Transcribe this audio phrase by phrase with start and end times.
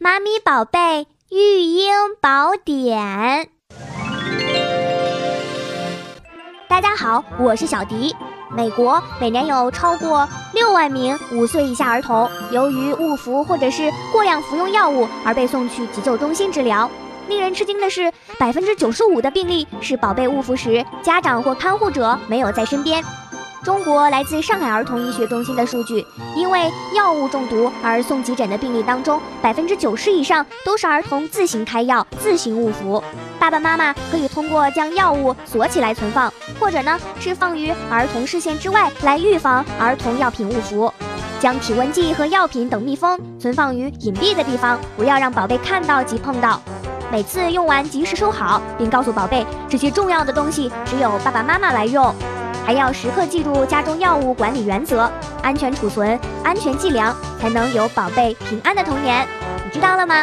[0.00, 3.48] 妈咪宝贝育婴宝典。
[6.68, 8.14] 大家好，我是小迪。
[8.48, 16.88] 美国每年有超过六万名五岁以下儿童由于误服或者是过量服用药物而被送去急救中心治疗。
[17.26, 23.02] 令人吃惊的是，百分之九十五的病例是宝贝误服时，家长或看护者没有在身边。
[23.64, 33.02] 中国来自上海儿童医学中心的数据，因为药物中毒而送急诊的病例当中，百分之九十以上都是儿童自行开药、自行误服。
[33.38, 40.92] 爸爸妈妈可以通过将药物锁起来存放，或者呢是放于儿童视线之外，来预防儿童药品误服。
[41.40, 46.60] 将体温计和药品等密封，存放于隐蔽的地方，不要让宝贝看到及碰到。
[47.10, 52.14] 每次用完及时收好，并告诉宝贝，这些重要的东西只有爸爸妈妈来用。
[52.68, 55.10] 还要时刻记住家中药物管理原则，
[55.42, 59.26] 安全储存、安全计量，才能有宝贝平安的童年。
[59.64, 60.22] 你知道了吗？